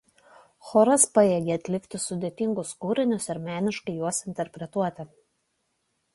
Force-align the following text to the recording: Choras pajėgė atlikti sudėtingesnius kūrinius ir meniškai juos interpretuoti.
Choras 0.69 1.03
pajėgė 1.17 1.53
atlikti 1.55 2.01
sudėtingesnius 2.05 2.73
kūrinius 2.87 3.31
ir 3.35 3.41
meniškai 3.45 3.97
juos 4.01 4.25
interpretuoti. 4.31 5.09